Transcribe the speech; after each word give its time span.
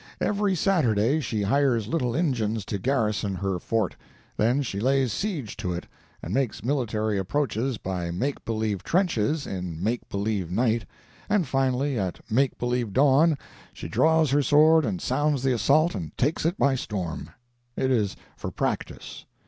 "Every 0.19 0.55
Saturday 0.55 1.19
she 1.19 1.43
hires 1.43 1.87
little 1.87 2.15
Injuns 2.15 2.65
to 2.65 2.79
garrison 2.79 3.35
her 3.35 3.59
fort; 3.59 3.95
then 4.35 4.63
she 4.63 4.79
lays 4.79 5.13
siege 5.13 5.55
to 5.57 5.73
it, 5.73 5.85
and 6.23 6.33
makes 6.33 6.65
military 6.65 7.19
approaches 7.19 7.77
by 7.77 8.09
make 8.09 8.43
believe 8.43 8.83
trenches 8.83 9.45
in 9.45 9.83
make 9.83 10.09
believe 10.09 10.49
night, 10.49 10.85
and 11.29 11.45
finally 11.47 11.99
at 11.99 12.19
make 12.31 12.57
believe 12.57 12.93
dawn 12.93 13.37
she 13.73 13.87
draws 13.87 14.31
her 14.31 14.41
sword 14.41 14.85
and 14.85 15.03
sounds 15.03 15.43
the 15.43 15.53
assault 15.53 15.93
and 15.93 16.17
takes 16.17 16.47
it 16.47 16.57
by 16.57 16.73
storm. 16.73 17.29
It 17.77 17.91
is 17.91 18.15
for 18.35 18.49
practice. 18.49 19.25